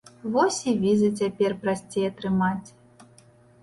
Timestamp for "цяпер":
1.21-1.57